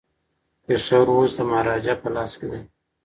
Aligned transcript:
پېښور 0.65 1.07
اوس 1.15 1.31
د 1.35 1.39
مهاراجا 1.49 1.93
په 2.01 2.07
لاس 2.15 2.31
کي 2.39 2.47
دی. 2.51 2.61